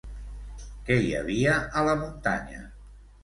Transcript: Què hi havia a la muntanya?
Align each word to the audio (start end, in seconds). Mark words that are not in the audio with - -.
Què 0.87 0.97
hi 1.01 1.11
havia 1.19 1.53
a 1.81 1.85
la 1.89 1.95
muntanya? 2.01 2.63